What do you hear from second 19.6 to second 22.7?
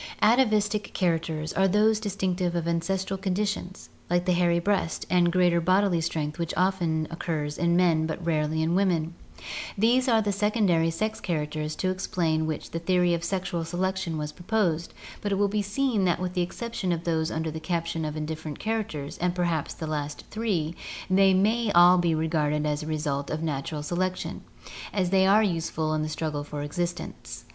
the last three, they may all be regarded